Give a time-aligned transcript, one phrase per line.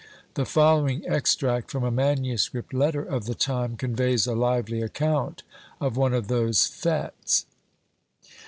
[0.33, 5.43] The following extract from a manuscript letter of the time conveys a lively account
[5.79, 7.45] of one of those _fÃẂtes.